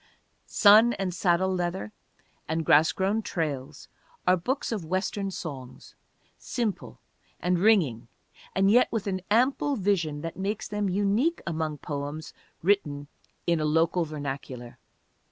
[0.47, 1.91] Sun and Saddle Leather
[2.47, 3.87] and Grass Grown Trails
[4.25, 5.93] are books of Western songs,
[6.39, 6.99] simple
[7.39, 8.07] and ringing
[8.55, 12.33] and yet with an ample vision that makes them unique among poems
[12.63, 13.09] written
[13.45, 14.79] in a local vernacular.